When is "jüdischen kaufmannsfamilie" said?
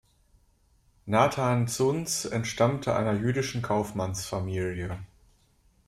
3.13-4.97